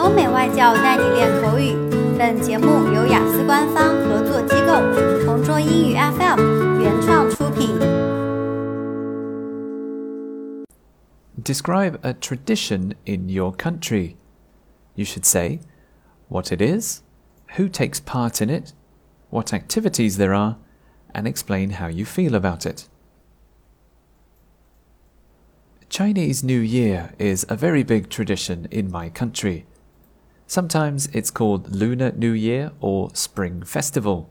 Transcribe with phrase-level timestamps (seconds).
[0.00, 1.74] 欧美外教带你练口语。
[2.18, 7.78] 本节目由雅思官方合作机构同桌英语 FM 原创出品。
[11.44, 14.16] Describe a tradition in your country.
[14.94, 15.60] You should say
[16.28, 17.02] what it is,
[17.56, 18.72] who takes part in it,
[19.30, 20.56] what activities there are,
[21.12, 22.88] and explain how you feel about it.
[25.88, 29.66] Chinese New Year is a very big tradition in my country.
[30.51, 34.29] Sometimes it's called Lunar New Year or Spring Festival.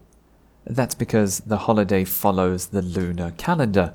[0.67, 3.95] That's because the holiday follows the lunar calendar.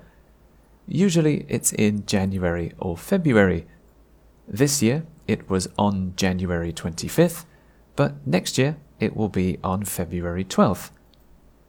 [0.88, 3.68] Usually it's in January or February.
[4.48, 7.46] This year it was on January 25th,
[7.96, 10.90] but next year it will be on February 12th.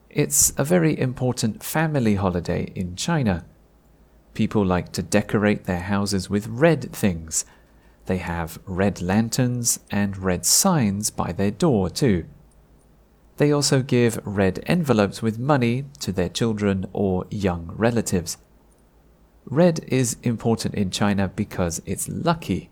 [0.09, 3.45] It's a very important family holiday in China.
[4.33, 7.45] People like to decorate their houses with red things.
[8.07, 12.27] They have red lanterns and red signs by their door, too.
[13.37, 18.39] They also give red envelopes with money to their children or young relatives.
[19.45, 22.71] Red is important in China because it's lucky.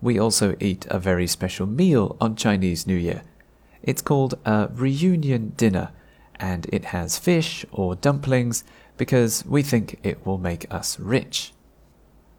[0.00, 3.22] We also eat a very special meal on Chinese New Year.
[3.82, 5.90] It's called a reunion dinner,
[6.36, 8.64] and it has fish or dumplings
[8.96, 11.52] because we think it will make us rich.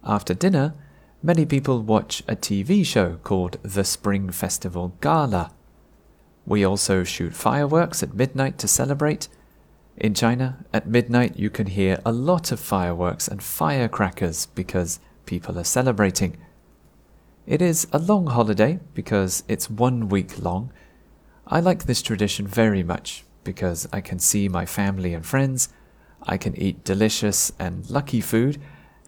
[0.03, 0.73] After dinner,
[1.21, 5.51] many people watch a TV show called The Spring Festival Gala.
[6.45, 9.27] We also shoot fireworks at midnight to celebrate.
[9.97, 15.59] In China, at midnight you can hear a lot of fireworks and firecrackers because people
[15.59, 16.37] are celebrating.
[17.45, 20.71] It is a long holiday because it's one week long.
[21.47, 25.69] I like this tradition very much because I can see my family and friends
[26.23, 28.61] I can eat delicious and lucky food,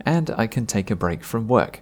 [0.05, 1.81] and I can take a break from work.